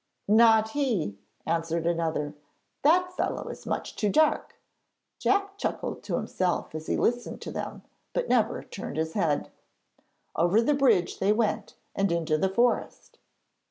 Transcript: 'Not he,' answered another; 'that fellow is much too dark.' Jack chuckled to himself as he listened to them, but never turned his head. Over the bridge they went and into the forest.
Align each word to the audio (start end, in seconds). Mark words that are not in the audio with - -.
'Not 0.27 0.69
he,' 0.71 1.19
answered 1.45 1.85
another; 1.85 2.33
'that 2.81 3.13
fellow 3.13 3.47
is 3.49 3.67
much 3.67 3.95
too 3.95 4.09
dark.' 4.09 4.55
Jack 5.19 5.59
chuckled 5.59 6.01
to 6.01 6.15
himself 6.15 6.73
as 6.73 6.87
he 6.87 6.97
listened 6.97 7.39
to 7.41 7.51
them, 7.51 7.83
but 8.11 8.27
never 8.27 8.63
turned 8.63 8.97
his 8.97 9.13
head. 9.13 9.51
Over 10.35 10.59
the 10.59 10.73
bridge 10.73 11.19
they 11.19 11.31
went 11.31 11.75
and 11.93 12.11
into 12.11 12.35
the 12.39 12.49
forest. 12.49 13.19